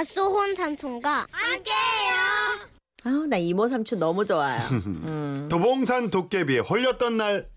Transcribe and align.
밭소혼 0.00 0.54
삼촌과 0.54 1.26
함께해요. 1.30 2.14
아우 3.04 3.26
나 3.26 3.36
이모 3.36 3.68
삼촌 3.68 3.98
너무 3.98 4.24
좋아요. 4.24 4.58
음. 4.88 5.46
도봉산 5.50 6.08
도깨비에 6.10 6.60
홀렸던 6.60 7.18
날 7.18 7.48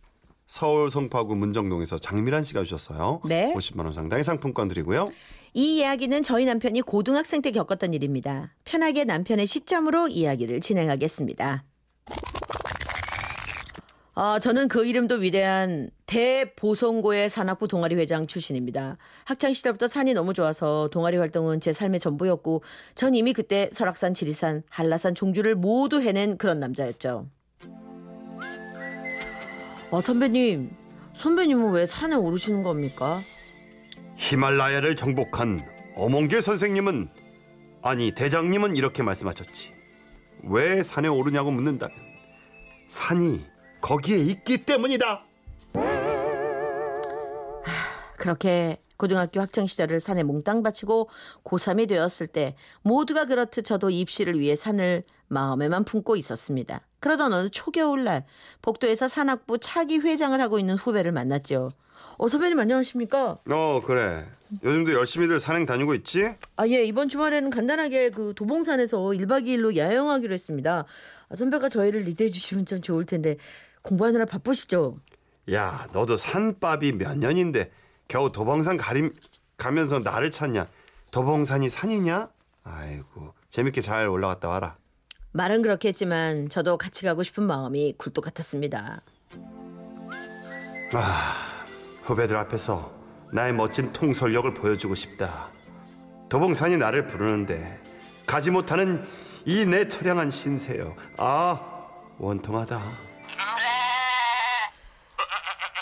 서울 0.46 0.90
송파구 0.90 1.38
문정동에서 1.38 2.00
장미란 2.00 2.44
씨가 2.44 2.64
주셨어요. 2.64 3.22
네. 3.26 3.54
50만 3.56 3.86
원 3.86 3.94
상당의 3.94 4.26
상품권 4.26 4.68
드리고요. 4.68 5.08
이 5.54 5.78
이야기는 5.78 6.22
저희 6.24 6.44
남편이 6.44 6.82
고등학생 6.82 7.42
때 7.42 7.52
겪었던 7.52 7.94
일입니다. 7.94 8.54
편하게 8.66 9.06
남편의 9.06 9.48
시점으로 9.48 10.10
이야기를 10.10 10.60
진행하겠습니다. 10.60 11.64
아, 14.16 14.38
저는 14.38 14.68
그 14.68 14.86
이름도 14.86 15.16
위대한 15.16 15.90
대보성고의 16.06 17.30
산악부 17.30 17.68
동아리 17.68 17.96
회장 17.96 18.28
출신입니다. 18.28 18.98
학창 19.26 19.54
시절부터 19.56 19.88
산이 19.88 20.14
너무 20.14 20.36
좋아서 20.36 20.88
동아리 20.92 21.18
활동은 21.18 21.60
제 21.60 21.74
삶의 21.74 22.00
전부였고 22.00 22.64
전 22.94 23.16
이미 23.16 23.34
그때 23.34 23.70
설악산, 23.72 24.14
지리산, 24.14 24.62
한라산, 24.70 25.16
종주를 25.16 25.56
모두 25.56 26.00
해낸 26.00 26.38
그런 26.38 26.60
남자였죠. 26.60 27.28
어, 29.90 30.02
선배님. 30.02 30.72
선배님은 31.16 31.72
왜 31.72 31.86
산에 31.86 32.16
오르시는 32.16 32.62
겁니까? 32.62 33.24
히말라야를 34.18 34.96
정복한 34.96 35.62
어몽길 35.96 36.42
선생님은 36.42 37.08
아니 37.82 38.12
대장님은 38.12 38.76
이렇게 38.76 39.02
말씀하셨지. 39.02 39.72
왜 40.44 40.84
산에 40.84 41.08
오르냐고 41.08 41.50
묻는다면 41.52 41.96
산이 42.88 43.53
거기에 43.84 44.18
있기 44.18 44.60
때문이다. 44.60 45.26
그렇게 48.18 48.78
고등학교 48.96 49.42
학창 49.42 49.68
시절을 49.68 50.00
산에 50.00 50.24
몽땅 50.24 50.64
바치고 50.64 51.10
고3이 51.44 51.90
되었을 51.90 52.28
때 52.28 52.56
모두가 52.84 53.26
그렇듯 53.26 53.66
저도 53.66 53.90
입시를 53.90 54.40
위해 54.40 54.56
산을 54.56 55.04
마음에만 55.28 55.84
품고 55.84 56.16
있었습니다. 56.16 56.80
그러던 57.02 57.34
어느 57.34 57.50
초겨울날 57.50 58.24
복도에서 58.62 59.10
산악부 59.10 59.58
차기 59.58 59.98
회장을 59.98 60.40
하고 60.40 60.60
있는 60.60 60.76
후배를 60.76 61.12
만났죠. 61.12 61.72
어 62.18 62.28
선배님 62.30 62.58
안녕하십니까? 62.60 63.40
어 63.50 63.82
그래. 63.86 64.26
요즘도 64.64 64.94
열심히들 64.94 65.40
산행 65.40 65.66
다니고 65.66 65.94
있지? 65.96 66.24
아 66.56 66.68
예 66.68 66.84
이번 66.86 67.10
주말에는 67.10 67.50
간단하게 67.50 68.12
그 68.12 68.34
도봉산에서 68.36 69.00
1박 69.00 69.46
2일로 69.48 69.76
야영하기로 69.76 70.34
했습니다. 70.34 70.86
아, 71.28 71.36
선배가 71.36 71.68
저희를 71.70 72.02
리드해 72.02 72.30
주시면 72.30 72.66
참 72.68 72.82
좋을 72.82 73.06
텐데 73.06 73.36
공부하느라 73.84 74.26
바쁘시죠? 74.26 74.98
야 75.52 75.88
너도 75.92 76.18
산밥이 76.18 76.94
몇 76.94 77.18
년인데 77.18 77.70
겨우 78.08 78.32
도봉산 78.32 78.78
가림 78.78 79.14
가면서 79.58 80.00
나를 80.00 80.32
찾냐? 80.32 80.68
도봉산이 81.12 81.70
산이냐? 81.70 82.30
아이고 82.64 83.34
재밌게 83.50 83.82
잘 83.82 84.08
올라갔다 84.08 84.48
와라. 84.50 84.78
말은 85.34 85.62
그렇게 85.62 85.90
했지만 85.90 86.48
저도 86.50 86.78
같이 86.78 87.04
가고 87.06 87.24
싶은 87.24 87.44
마음이 87.44 87.96
굴뚝 87.98 88.24
같았습니다. 88.24 89.02
후배들 92.04 92.38
앞에서 92.38 92.94
나의 93.34 93.54
멋진 93.54 93.92
통솔력을 93.94 94.54
보여주고 94.54 94.96
싶다. 94.96 95.50
도봉산이 96.30 96.78
나를 96.78 97.08
부르는데 97.08 97.80
가지 98.28 98.52
못하는 98.52 99.04
이 99.46 99.66
내 99.66 99.88
처량한 99.88 100.30
신세여. 100.30 100.96
아 101.18 101.60
원통하다. 102.18 102.80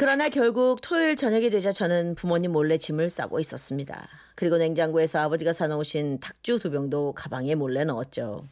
그러나 0.02 0.30
결국 0.30 0.80
토요일 0.82 1.16
저녁이 1.16 1.52
되자 1.52 1.72
저는 1.72 2.16
부모님 2.16 2.54
몰래 2.54 2.80
짐을 2.80 3.08
싸고 3.08 3.40
있었습니다. 3.40 4.08
그리고 4.34 4.58
냉장고에서 4.58 5.20
아버지가 5.20 5.54
사놓으신 5.54 6.20
탁주 6.20 6.58
두 6.58 6.72
병도 6.72 7.14
가방에 7.16 7.54
몰래 7.54 7.84
넣었죠. 7.84 8.48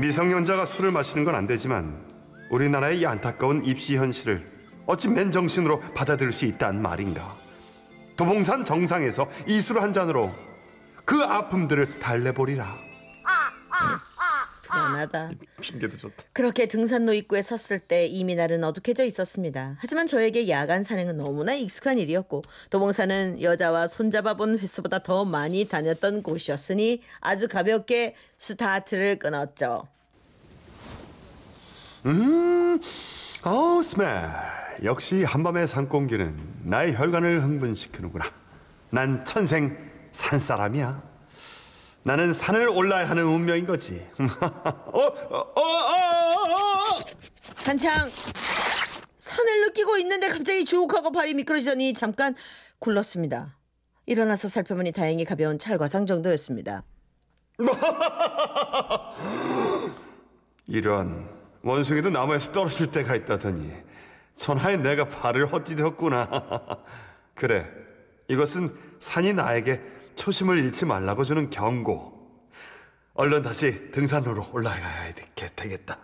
미성년자가 0.00 0.64
술을 0.64 0.90
마시는 0.90 1.26
건 1.26 1.34
안 1.34 1.46
되지만 1.46 2.02
우리나라의 2.50 3.00
이 3.00 3.04
안타까운 3.04 3.62
입시 3.62 3.98
현실을 3.98 4.42
어찌 4.86 5.08
맨정신으로 5.08 5.80
받아들일 5.80 6.32
수 6.32 6.46
있단 6.46 6.80
말인가. 6.80 7.36
도봉산 8.16 8.64
정상에서 8.64 9.28
이 9.48 9.58
술 9.58 9.82
한 9.82 9.92
잔으로 9.92 10.32
그 11.04 11.22
아픔들을 11.22 11.98
달래보리라. 11.98 12.64
불안하다. 14.66 15.30
핑계도 15.60 15.96
좋다. 15.96 16.24
그렇게 16.32 16.66
등산로 16.66 17.12
입구에 17.14 17.42
섰을 17.42 17.78
때 17.78 18.06
이미 18.06 18.34
날은 18.34 18.62
어둑해져 18.64 19.04
있었습니다. 19.04 19.76
하지만 19.78 20.06
저에게 20.06 20.48
야간 20.48 20.82
산행은 20.82 21.16
너무나 21.16 21.54
익숙한 21.54 21.98
일이었고 21.98 22.42
도봉산은 22.70 23.42
여자와 23.42 23.86
손잡아본 23.86 24.58
횟수보다 24.58 24.98
더 25.00 25.24
많이 25.24 25.66
다녔던 25.66 26.22
곳이었으니 26.22 27.02
아주 27.20 27.48
가볍게 27.48 28.14
스타트를 28.38 29.18
끊었죠. 29.18 29.88
어우 33.42 33.82
스멜. 33.82 34.04
역시 34.84 35.24
한밤의 35.24 35.66
산공기는 35.66 36.36
나의 36.64 36.94
혈관을 36.94 37.42
흥분시키는구나. 37.42 38.30
난 38.90 39.24
천생 39.24 39.76
산사람이야. 40.12 41.15
나는 42.06 42.32
산을 42.32 42.68
올라야 42.68 43.10
하는 43.10 43.24
운명인 43.24 43.66
거지. 43.66 44.06
어, 44.16 45.00
어, 45.00 45.08
어, 45.28 45.60
어, 45.60 45.60
어. 45.60 47.00
한창 47.56 48.08
산을 49.18 49.66
느끼고 49.66 49.98
있는데 49.98 50.28
갑자기 50.28 50.64
주욱하고 50.64 51.10
발이 51.10 51.34
미끄러지더니 51.34 51.94
잠깐 51.94 52.36
굴렀습니다. 52.78 53.58
일어나서 54.06 54.46
살펴보니 54.46 54.92
다행히 54.92 55.24
가벼운 55.24 55.58
찰과상 55.58 56.06
정도였습니다. 56.06 56.84
이런 60.68 61.28
원숭이도 61.62 62.10
나무에서 62.10 62.52
떨어질 62.52 62.92
때가 62.92 63.16
있다더니 63.16 63.68
천하에 64.36 64.76
내가 64.76 65.06
발을 65.08 65.48
헛디뎠구나. 65.48 66.84
그래, 67.34 67.68
이것은 68.28 68.72
산이 69.00 69.32
나에게 69.32 69.95
초심을 70.16 70.58
잃지 70.58 70.84
말라고 70.86 71.24
주는 71.24 71.48
경고. 71.50 72.14
얼른 73.14 73.42
다시 73.42 73.90
등산로로 73.92 74.46
올라가야 74.52 75.12
되겠다. 75.56 75.98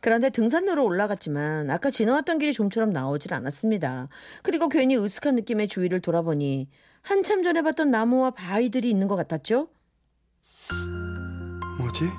그런데 0.00 0.30
등산로로 0.30 0.84
올라갔지만 0.84 1.70
아까 1.70 1.90
지나왔던 1.90 2.38
길이 2.38 2.52
좀처럼 2.52 2.90
나오질 2.90 3.34
않았습니다. 3.34 4.08
그리고 4.42 4.68
괜히 4.68 4.96
으슥한 4.96 5.34
느낌의 5.36 5.68
주위를 5.68 6.00
돌아보니 6.00 6.68
한참 7.02 7.42
전에 7.42 7.62
봤던 7.62 7.90
나무와 7.90 8.30
바위들이 8.30 8.88
있는 8.90 9.06
것 9.08 9.16
같았죠? 9.16 9.68
뭐지? 11.78 12.10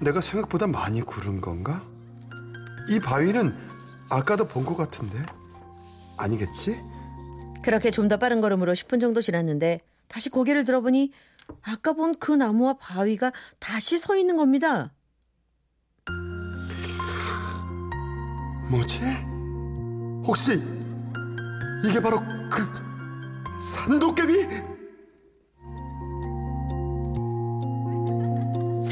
내가 0.00 0.20
생각보다 0.20 0.66
많이 0.66 1.00
구른 1.02 1.40
건가? 1.40 1.84
이 2.88 2.98
바위는 2.98 3.54
아까도 4.08 4.46
본 4.48 4.64
것 4.64 4.76
같은데 4.76 5.18
아니겠지? 6.16 6.80
그렇게 7.62 7.90
좀 7.90 8.08
더 8.08 8.16
빠른 8.18 8.40
걸음으로 8.40 8.72
10분 8.72 9.00
정도 9.00 9.20
지났는데 9.20 9.80
다시 10.12 10.28
고개를 10.28 10.64
들어보니 10.64 11.10
아까 11.62 11.92
본 11.94 12.14
그 12.18 12.32
나무와 12.32 12.74
바위가 12.74 13.32
다시 13.58 13.98
서 13.98 14.16
있는 14.16 14.36
겁니다. 14.36 14.92
뭐지? 18.70 19.00
혹시 20.26 20.62
이게 21.84 22.00
바로 22.00 22.20
그 22.50 22.64
산도깨비? 23.74 24.71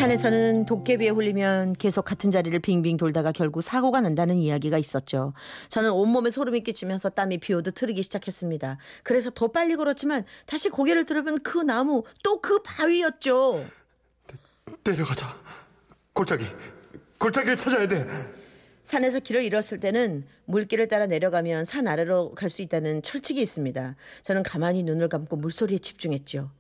산에서는 0.01 0.65
도깨비에 0.65 1.11
홀리면 1.11 1.75
계속 1.75 2.07
같은 2.07 2.31
자리를 2.31 2.59
빙빙 2.61 2.97
돌다가 2.97 3.33
결국 3.33 3.61
사고가 3.61 4.01
난다는 4.01 4.39
이야기가 4.39 4.79
있었죠. 4.79 5.35
저는 5.69 5.91
온몸에 5.91 6.31
소름이 6.31 6.63
끼치면서 6.63 7.11
땀이 7.11 7.37
비오듯 7.37 7.83
흐르기 7.83 8.03
시작했습니다. 8.03 8.79
그래서 9.03 9.29
더 9.31 9.49
빨리 9.49 9.77
걸었지만 9.77 10.25
다시 10.47 10.71
고개를 10.71 11.05
들어보면 11.05 11.41
그 11.43 11.59
나무 11.59 12.05
또 12.25 12.41
그 12.41 12.63
바위였죠. 12.63 13.63
내려가자. 14.85 15.27
골짜기. 16.15 16.47
골짜기를 17.19 17.57
찾아야 17.57 17.87
돼. 17.87 18.07
산에서 18.83 19.21
길을 19.21 19.43
잃었을 19.45 19.79
때는 19.81 20.25
물길을 20.47 20.89
따라 20.89 21.07
내려가면 21.07 21.67
산 21.67 21.87
아래로 21.87 22.35
갈 22.35 22.49
수 22.49 22.63
있다는 22.63 23.03
철칙이 23.03 23.43
있습니다. 23.43 23.97
저는 24.23 24.43
가만히 24.45 24.83
눈을 24.83 25.11
감고 25.11 25.37
물소리에 25.37 25.79
집중했죠. 25.79 26.51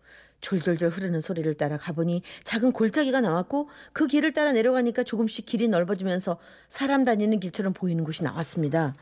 졸졸졸 0.40 0.90
흐르는 0.90 1.20
소리를 1.20 1.52
따라 1.54 1.76
가보니 1.76 2.22
작은 2.42 2.72
골짜기가 2.72 3.20
나왔고 3.20 3.69
그 3.92 4.06
길을 4.06 4.32
따라 4.32 4.52
내려가니까 4.52 5.02
조금씩 5.02 5.46
길이 5.46 5.69
넓어지면서 5.69 6.38
사람 6.69 7.04
다니는 7.04 7.40
길처럼 7.40 7.72
보이는 7.72 8.04
곳이 8.04 8.22
나왔습니다. 8.22 8.94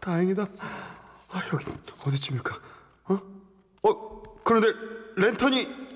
다행이다. 0.00 0.42
아, 1.28 1.40
여기 1.52 1.66
어디쯤일까? 2.06 2.60
어? 3.08 3.20
어, 3.82 4.22
그런데 4.44 4.68
랜턴이 5.16 5.86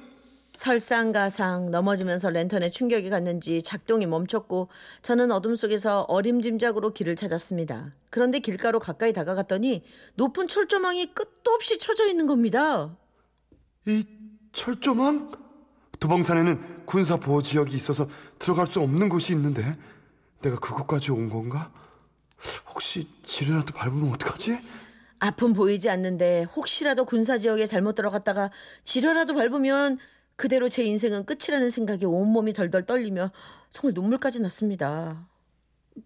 설상가상 0.52 1.70
넘어지면서 1.70 2.30
랜턴에 2.30 2.70
충격이 2.70 3.08
갔는지 3.08 3.62
작동이 3.62 4.06
멈췄고 4.06 4.68
저는 5.02 5.30
어둠 5.30 5.56
속에서 5.56 6.00
어림짐작으로 6.02 6.92
길을 6.92 7.16
찾았습니다. 7.16 7.92
그런데 8.10 8.40
길가로 8.40 8.80
가까이 8.80 9.12
다가갔더니 9.12 9.84
높은 10.16 10.48
철조망이 10.48 11.14
끝도 11.14 11.52
없이 11.52 11.78
쳐져 11.78 12.06
있는 12.08 12.26
겁니다. 12.26 12.96
이 13.86 14.04
철조망? 14.52 15.32
도봉산에는 15.98 16.86
군사 16.86 17.16
보호 17.16 17.42
지역이 17.42 17.74
있어서 17.76 18.08
들어갈 18.38 18.66
수 18.66 18.80
없는 18.80 19.08
곳이 19.08 19.32
있는데 19.34 19.62
내가 20.42 20.58
그곳까지 20.58 21.12
온 21.12 21.28
건가? 21.28 21.72
혹시 22.72 23.06
지뢰라도 23.24 23.74
밟으면 23.74 24.10
어떡하지? 24.14 24.58
앞은 25.18 25.52
보이지 25.52 25.90
않는데 25.90 26.44
혹시라도 26.56 27.04
군사 27.04 27.36
지역에 27.36 27.66
잘못 27.66 27.94
들어갔다가 27.94 28.50
지뢰라도 28.84 29.34
밟으면 29.34 29.98
그대로 30.36 30.70
제 30.70 30.82
인생은 30.82 31.26
끝이라는 31.26 31.68
생각에 31.68 32.06
온몸이 32.06 32.54
덜덜 32.54 32.86
떨리며 32.86 33.30
정말 33.70 33.92
눈물까지 33.92 34.40
났습니다. 34.40 35.28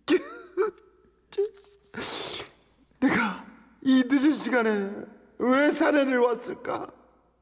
내가 2.99 3.47
이 3.83 4.03
늦은 4.09 4.31
시간에 4.33 4.91
왜 5.39 5.71
산에를 5.71 6.19
왔을까? 6.19 6.89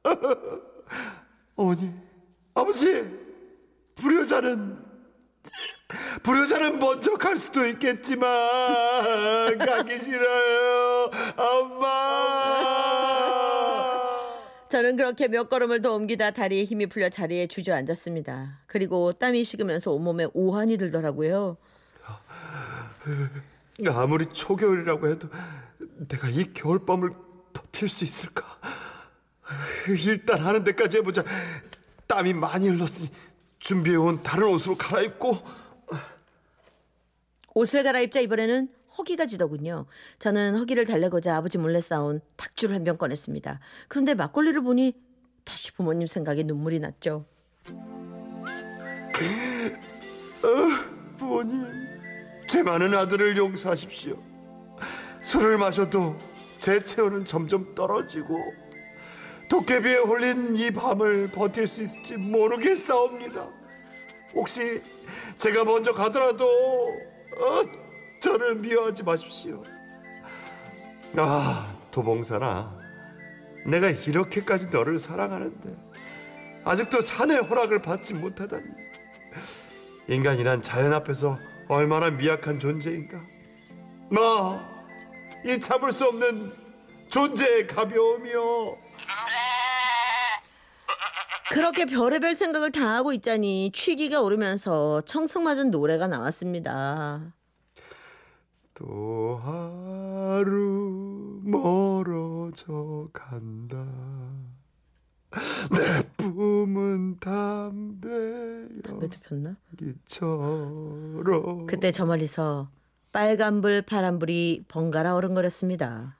어머니, 1.56 1.92
아버지, 2.54 3.04
불효자는 3.94 4.82
불효자는 6.22 6.78
먼저 6.78 7.14
갈 7.16 7.36
수도 7.36 7.66
있겠지만 7.66 8.28
가기 9.58 9.98
싫어요, 9.98 11.10
엄마. 11.36 12.12
저는 14.68 14.96
그렇게 14.96 15.28
몇 15.28 15.50
걸음을 15.50 15.82
더 15.82 15.92
옮기다 15.92 16.30
다리에 16.30 16.64
힘이 16.64 16.86
풀려 16.86 17.10
자리에 17.10 17.46
주저앉았습니다. 17.46 18.60
그리고 18.66 19.12
땀이 19.12 19.44
식으면서 19.44 19.92
온몸에 19.92 20.28
오한이 20.32 20.78
들더라고요. 20.78 21.58
아무리 23.88 24.26
초겨울이라고 24.26 25.08
해도 25.08 25.28
내가 26.08 26.28
이 26.28 26.54
겨울밤을 26.54 27.10
버틸 27.52 27.88
수 27.88 28.04
있을까? 28.04 28.46
일단 29.88 30.40
하는 30.40 30.64
데까지 30.64 30.98
해보자. 30.98 31.24
땀이 32.06 32.34
많이 32.34 32.68
흘렀으니 32.68 33.10
준비해온 33.58 34.22
다른 34.22 34.48
옷으로 34.48 34.76
갈아입고 34.76 35.38
옷을 37.54 37.82
갈아입자 37.82 38.20
이번에는 38.20 38.68
허기가 38.98 39.26
지더군요. 39.26 39.86
저는 40.18 40.56
허기를 40.56 40.84
달래고자 40.84 41.36
아버지 41.36 41.58
몰래 41.58 41.80
싸온 41.80 42.20
탁주를 42.36 42.74
한 42.74 42.84
병 42.84 42.98
꺼냈습니다. 42.98 43.60
그런데 43.88 44.14
막걸리를 44.14 44.60
보니 44.62 44.94
다시 45.44 45.72
부모님 45.72 46.06
생각에 46.06 46.42
눈물이 46.42 46.80
났죠. 46.80 47.24
부모님 51.16 51.66
제 52.48 52.62
많은 52.62 52.94
아들을 52.94 53.36
용서하십시오. 53.36 54.22
술을 55.22 55.56
마셔도 55.58 56.16
제 56.58 56.82
체온은 56.84 57.24
점점 57.24 57.74
떨어지고 57.74 58.36
도깨비에 59.52 59.96
홀린 59.98 60.56
이 60.56 60.70
밤을 60.70 61.30
버틸 61.30 61.66
수 61.66 61.82
있을지 61.82 62.16
모르겠사옵니다. 62.16 63.50
혹시 64.32 64.82
제가 65.36 65.64
먼저 65.64 65.92
가더라도 65.92 66.46
어, 66.46 67.62
저를 68.18 68.54
미워하지 68.54 69.02
마십시오. 69.02 69.62
아 71.18 71.76
도봉산아, 71.90 72.78
내가 73.66 73.90
이렇게까지 73.90 74.68
너를 74.68 74.98
사랑하는데 74.98 75.68
아직도 76.64 77.02
산의 77.02 77.42
허락을 77.42 77.82
받지 77.82 78.14
못하다니. 78.14 78.64
인간이란 80.08 80.62
자연 80.62 80.94
앞에서 80.94 81.38
얼마나 81.68 82.10
미약한 82.10 82.58
존재인가. 82.58 83.20
나 84.10 84.72
이 85.44 85.58
참을 85.60 85.90
수 85.90 86.06
없는 86.06 86.52
존재의 87.08 87.66
가벼움이요. 87.66 88.78
그렇게 91.52 91.84
별의별 91.84 92.34
생각을 92.34 92.72
다 92.72 92.94
하고 92.94 93.12
있자니 93.12 93.72
취기가 93.74 94.22
오르면서 94.22 95.02
청승맞은 95.02 95.70
노래가 95.70 96.06
나왔습니다. 96.06 97.34
또 98.72 99.38
하루 99.42 101.40
멀어져 101.44 103.10
간다. 103.12 103.86
내 105.70 106.24
꿈은 106.24 107.18
담배 107.20 108.08
담배도 108.82 109.18
폈나? 109.28 109.54
연기처럼. 109.78 111.66
그때 111.66 111.92
저 111.92 112.06
멀리서 112.06 112.70
빨간불 113.12 113.82
파란불이 113.82 114.64
번갈아 114.68 115.14
어른거렸습니다. 115.14 116.16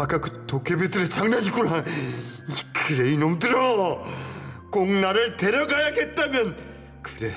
아까 0.00 0.18
그 0.18 0.46
도깨비들의 0.46 1.10
장난이구나. 1.10 1.84
그래 2.72 3.10
이놈들아, 3.12 4.02
꼭 4.70 4.90
나를 4.90 5.36
데려가야겠다면 5.36 6.56
그래 7.02 7.34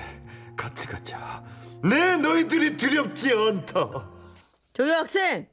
같이 0.56 0.88
가자. 0.88 1.44
내 1.84 2.16
너희들이 2.18 2.78
두렵지 2.78 3.32
않다. 3.34 4.10
조교 4.74 4.92
학생! 4.92 5.48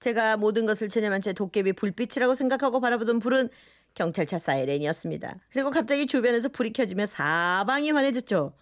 제가 0.00 0.36
모든 0.36 0.66
것을 0.66 0.88
체념한 0.88 1.20
채 1.20 1.32
도깨비 1.32 1.74
불빛이라고 1.74 2.34
생각하고 2.34 2.80
바라보던 2.80 3.20
불은 3.20 3.48
경찰차 3.94 4.38
사이렌이었습니다. 4.38 5.36
그리고 5.52 5.70
갑자기 5.70 6.06
주변에서 6.06 6.48
불이 6.48 6.72
켜지며 6.72 7.06
사방이 7.06 7.90
환해졌죠. 7.90 8.54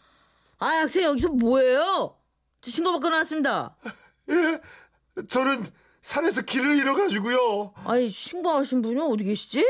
아 0.58 0.66
학생 0.66 1.04
여기서 1.04 1.28
뭐예요? 1.28 2.16
저 2.60 2.70
신고 2.70 2.92
받고 2.92 3.08
나왔습니다. 3.08 3.76
예, 4.28 4.60
저는 5.28 5.64
산에서 6.02 6.42
길을 6.42 6.76
잃어가지고요. 6.76 7.74
아이 7.84 8.10
신고하신 8.10 8.82
분이 8.82 9.00
어디 9.00 9.24
계시지? 9.24 9.64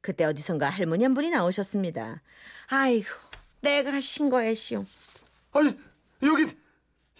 그때 0.00 0.24
어디선가 0.24 0.68
할머니 0.70 1.04
한 1.04 1.14
분이 1.14 1.30
나오셨습니다. 1.30 2.22
아이고 2.68 3.08
내가 3.60 4.00
신고했시오. 4.00 4.84
아니 5.52 5.76
여기 6.22 6.46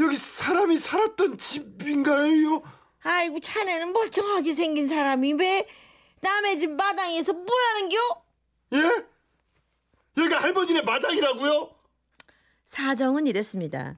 여기 0.01 0.17
사람이 0.17 0.79
살았던 0.79 1.39
집인가요? 1.39 2.63
아이고 3.03 3.41
자네는 3.41 3.93
멀쩡하게 3.93 4.53
생긴 4.55 4.89
사람이 4.89 5.35
왜 5.35 5.67
남의 6.21 6.59
집 6.59 6.71
마당에서 6.71 7.33
뭐라는겨? 7.33 7.97
예? 8.75 9.07
여기가 10.17 10.43
할머니네 10.43 10.83
마당이라고요? 10.83 11.71
사정은 12.65 13.27
이랬습니다. 13.27 13.97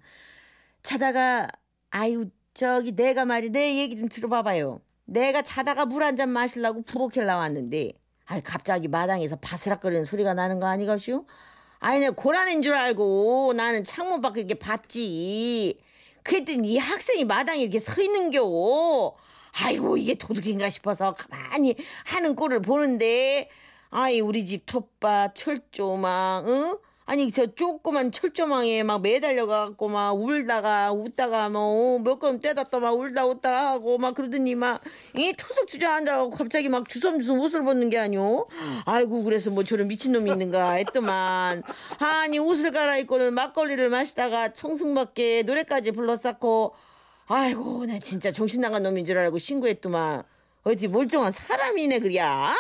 자다가 0.82 1.48
아유 1.90 2.30
저기 2.56 2.92
내가 2.92 3.26
말이 3.26 3.50
내 3.50 3.76
얘기 3.76 3.96
좀 3.96 4.08
들어봐봐요. 4.08 4.80
내가 5.04 5.42
자다가 5.42 5.84
물 5.84 6.02
한 6.02 6.16
잔 6.16 6.30
마시려고 6.30 6.80
부엌에 6.82 7.22
나왔는데 7.26 7.92
아이 8.24 8.40
갑자기 8.42 8.88
마당에서 8.88 9.36
바스락거리는 9.36 10.06
소리가 10.06 10.32
나는 10.32 10.58
거 10.58 10.66
아니것이요? 10.66 11.26
아이 11.80 12.00
내 12.00 12.08
고라는 12.08 12.62
줄 12.62 12.74
알고 12.74 13.52
나는 13.54 13.84
창문 13.84 14.22
밖에 14.22 14.40
이렇게 14.40 14.54
봤지. 14.54 15.78
그랬더니 16.22 16.72
이 16.72 16.78
학생이 16.78 17.24
마당에 17.26 17.60
이렇게 17.62 17.78
서 17.78 18.00
있는겨. 18.00 18.40
아이고 19.62 19.98
이게 19.98 20.14
도둑인가 20.14 20.70
싶어서 20.70 21.12
가만히 21.14 21.76
하는 22.06 22.34
꼴을 22.34 22.62
보는데 22.62 23.50
아이 23.90 24.20
우리 24.20 24.46
집 24.46 24.64
텃밭 24.64 25.34
철조망 25.34 26.44
응? 26.48 26.78
아니 27.08 27.30
저 27.30 27.46
조그만 27.46 28.10
철조망에 28.10 28.82
막 28.82 29.00
매달려 29.00 29.46
갖고 29.46 29.88
막 29.88 30.10
울다가 30.10 30.92
웃다가 30.92 31.48
뭐몇 31.48 32.18
걸음 32.18 32.40
떼다 32.40 32.64
막 32.80 32.90
울다 32.98 33.26
웃다 33.26 33.70
하고 33.70 33.96
막 33.96 34.16
그러더니 34.16 34.56
막이 34.56 35.34
토속 35.38 35.68
주저앉아갖고 35.68 36.30
갑자기 36.30 36.68
막 36.68 36.88
주섬주섬 36.88 37.38
옷을 37.38 37.62
벗는 37.62 37.90
게 37.90 37.98
아니오? 37.98 38.48
아이고 38.86 39.22
그래서 39.22 39.50
뭐 39.50 39.62
저런 39.62 39.86
미친놈이 39.86 40.28
있는가 40.32 40.72
했더만. 40.72 41.62
아니 41.98 42.40
옷을 42.40 42.72
갈아입고는 42.72 43.34
막걸리를 43.34 43.88
마시다가 43.88 44.52
청승밖에 44.52 45.44
노래까지 45.44 45.92
불러쌓고. 45.92 46.74
아이고 47.28 47.86
나 47.86 48.00
진짜 48.00 48.32
정신 48.32 48.60
나간 48.60 48.82
놈인 48.82 49.04
줄 49.06 49.16
알고 49.16 49.38
신고했더만. 49.38 50.24
어디 50.64 50.88
멀쩡한 50.88 51.30
사람이네 51.30 52.00
그랴 52.00 52.52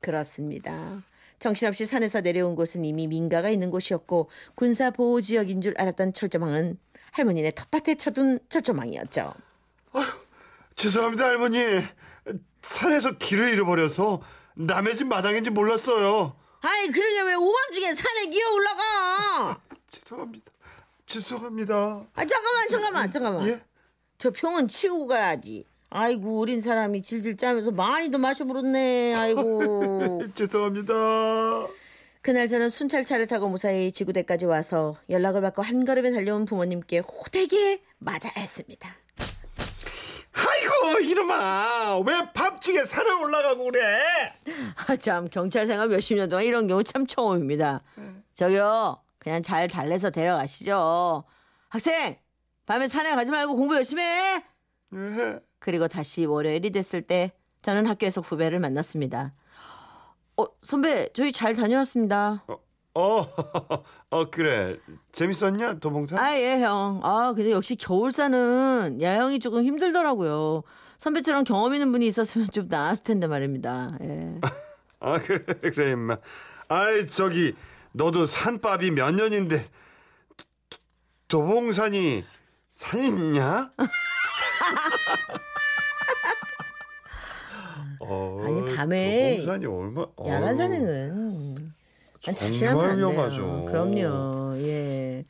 그렇습니다. 0.00 1.02
정신없이 1.38 1.84
산에서 1.84 2.20
내려온 2.20 2.54
곳은 2.54 2.84
이미 2.84 3.06
민가가 3.06 3.50
있는 3.50 3.70
곳이었고 3.70 4.30
군사 4.54 4.90
보호 4.90 5.20
지역인 5.20 5.60
줄 5.60 5.74
알았던 5.78 6.12
철조망은 6.12 6.78
할머니네 7.12 7.52
텃밭에 7.52 7.96
쳐둔 7.96 8.40
철조망이었죠. 8.48 9.34
죄송합니다 10.76 11.24
할머니. 11.26 11.58
산에서 12.62 13.12
길을 13.18 13.50
잃어버려서 13.50 14.20
남의 14.56 14.96
집 14.96 15.06
마당인지 15.06 15.50
몰랐어요. 15.50 16.36
아이 16.60 16.88
그러게 16.90 17.22
왜 17.22 17.34
오밤중에 17.34 17.94
산에 17.94 18.26
기어 18.26 18.52
올라가? 18.52 19.60
죄송합니다. 19.86 20.52
죄송합니다. 21.06 21.74
아 22.14 22.24
잠깐만 22.24 22.68
잠깐만 22.68 23.10
잠깐만. 23.10 23.48
예? 23.48 23.56
저 24.18 24.30
병은 24.30 24.68
치우고 24.68 25.06
가야지. 25.06 25.64
아이고 25.90 26.40
어린 26.40 26.60
사람이 26.60 27.02
질질 27.02 27.36
짜면서 27.36 27.70
많이도 27.70 28.18
마셔버렸네. 28.18 29.14
아이고. 29.14 30.20
죄송합니다. 30.34 30.94
그날 32.22 32.48
저는 32.48 32.70
순찰차를 32.70 33.28
타고 33.28 33.48
무사히 33.48 33.92
지구대까지 33.92 34.46
와서 34.46 34.96
연락을 35.08 35.40
받고 35.42 35.62
한 35.62 35.84
걸음에 35.84 36.10
달려온 36.10 36.44
부모님께 36.44 36.98
호되게 36.98 37.82
맞아야 37.98 38.32
했습니다. 38.36 38.96
아이고 40.32 41.00
이놈아 41.00 41.98
왜 42.06 42.32
밤중에 42.34 42.84
산에 42.84 43.10
올라가고 43.10 43.64
그래? 43.70 44.02
아, 44.86 44.96
참 44.96 45.28
경찰 45.30 45.66
생활 45.66 45.88
몇십 45.88 46.16
년 46.16 46.28
동안 46.28 46.44
이런 46.44 46.66
경우 46.66 46.82
참 46.82 47.06
처음입니다. 47.06 47.82
저기요, 48.34 49.00
그냥 49.18 49.42
잘 49.42 49.68
달래서 49.68 50.10
데려가시죠. 50.10 51.24
학생, 51.68 52.16
밤에 52.66 52.86
산에 52.88 53.14
가지 53.14 53.30
말고 53.30 53.54
공부 53.56 53.76
열심히 53.76 54.02
해. 54.02 54.42
그리고 55.66 55.88
다시 55.88 56.24
월요일이 56.24 56.70
됐을 56.70 57.02
때 57.02 57.32
저는 57.62 57.86
학교에서 57.86 58.20
후배를 58.20 58.60
만났습니다. 58.60 59.34
어, 60.36 60.44
선배, 60.60 61.08
저희 61.12 61.32
잘 61.32 61.56
다녀왔습니다. 61.56 62.44
어, 62.94 63.26
어 64.10 64.30
그래 64.30 64.76
재밌었냐 65.10 65.80
도봉산? 65.80 66.20
아, 66.20 66.38
예, 66.38 66.60
형. 66.60 67.00
아, 67.02 67.32
근데 67.34 67.50
역시 67.50 67.74
겨울산은 67.74 68.98
야영이 69.02 69.40
조금 69.40 69.64
힘들더라고요. 69.64 70.62
선배처럼 70.98 71.42
경험 71.42 71.74
있는 71.74 71.90
분이 71.90 72.06
있었으면 72.06 72.48
좀 72.52 72.68
나았을 72.68 73.02
텐데 73.02 73.26
말입니다. 73.26 73.98
예. 74.02 74.38
아 75.00 75.18
그래 75.18 75.42
그래 75.62 75.90
임마. 75.90 76.16
아이 76.68 77.08
저기 77.08 77.56
너도 77.90 78.24
산밥이 78.24 78.92
몇 78.92 79.10
년인데 79.16 79.56
도- 80.70 80.78
도봉산이 81.26 82.24
산이냐? 82.70 83.72
어, 88.08 88.42
아니, 88.44 88.64
밤에 88.74 89.30
도봉산이 89.36 89.66
얼마? 89.66 90.06
야간 90.26 90.56
산행은 90.56 91.72
난 92.24 92.34
정말. 92.34 92.96
위험하죠. 92.96 93.64
그럼요. 93.66 94.56
예. 94.58 95.24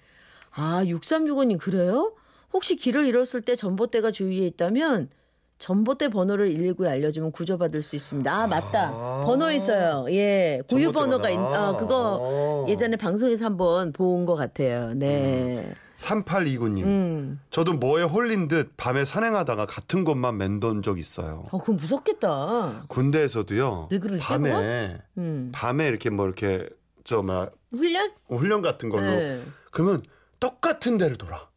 아, 0.53 0.83
6365님 0.85 1.59
그래요? 1.59 2.15
혹시 2.53 2.77
길을 2.77 3.05
잃었을 3.07 3.43
때 3.43 3.55
전봇대가 3.57 4.11
주위에 4.11 4.47
있다면 4.47 5.11
전봇대 5.59 6.09
번호를 6.09 6.49
119에 6.51 6.87
알려주면 6.89 7.33
구조받을 7.33 7.83
수 7.83 7.97
있습니다. 7.97 8.31
아, 8.33 8.47
맞다. 8.47 8.89
아. 8.93 9.25
번호 9.27 9.51
있어요. 9.51 10.07
예. 10.11 10.61
고유 10.69 10.93
번호가 10.93 11.31
있. 11.31 11.39
아, 11.39 11.77
그거 11.79 12.19
어. 12.21 12.67
예전에 12.69 12.97
방송에서 12.97 13.45
한번 13.47 13.93
본 13.93 14.25
것 14.27 14.35
같아요. 14.37 14.93
네. 14.95 15.67
3829님. 15.97 16.85
음. 16.85 17.41
저도 17.51 17.73
뭐에 17.75 18.03
홀린 18.05 18.49
듯 18.49 18.73
밤에 18.77 19.05
산행하다가 19.05 19.67
같은 19.67 20.05
곳만 20.05 20.37
맴돈 20.39 20.83
적 20.83 20.99
있어요. 20.99 21.45
어, 21.51 21.59
그럼 21.59 21.77
무섭겠다. 21.77 22.85
군대에서도요. 22.89 23.89
왜 23.91 23.99
그러지, 23.99 24.21
밤에 24.23 25.01
음. 25.19 25.51
밤에 25.55 25.87
이렇게 25.89 26.11
뭐 26.11 26.27
이렇게 26.27 26.69
저 27.05 27.23
막 27.23 27.53
훈련? 27.73 28.11
훈련 28.29 28.63
같은 28.63 28.89
걸로 28.89 29.05
네. 29.05 29.43
그러면 29.71 30.03
똑같은 30.41 30.99
데를 30.99 31.17
돌아. 31.17 31.49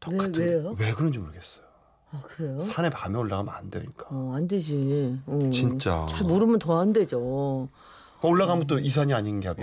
똑같은 0.00 0.34
왜, 0.42 0.54
왜요? 0.54 0.76
왜 0.78 0.92
그런지 0.92 1.18
모르겠어요. 1.18 1.64
아, 2.10 2.22
그래요? 2.24 2.58
산에 2.60 2.88
밤에 2.88 3.18
올라가면 3.18 3.52
안 3.54 3.70
되니까. 3.70 4.06
어, 4.10 4.32
안 4.34 4.48
되지. 4.48 5.20
어. 5.26 5.50
진짜. 5.52 6.06
잘 6.08 6.24
모르면 6.26 6.58
더 6.58 6.78
안 6.80 6.92
되죠. 6.94 7.68
올라가면 8.26 8.66
또 8.66 8.78
이 8.80 8.90
산이 8.90 9.12
아닌가요? 9.14 9.54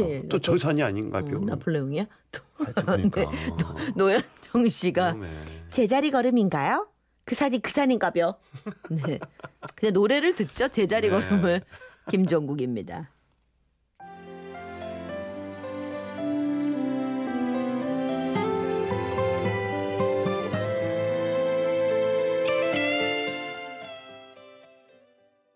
예. 0.00 0.20
또저 0.28 0.58
산이 0.58 0.82
아닌가요? 0.82 1.24
어, 1.36 1.40
나폴레옹이야? 1.44 2.06
또 2.32 2.40
하여튼 2.54 2.84
그러니까. 2.84 3.30
노현정 3.96 4.68
씨가 4.68 5.06
위험해. 5.14 5.28
제자리 5.70 6.10
걸음인가요? 6.10 6.88
그 7.24 7.34
산이 7.34 7.60
그 7.60 7.70
산인가벼. 7.70 8.38
네. 8.90 9.18
그냥 9.76 9.92
노래를 9.92 10.34
듣죠. 10.34 10.68
제자리 10.68 11.10
네. 11.10 11.20
걸음을 11.20 11.62
김종국입니다. 12.10 13.10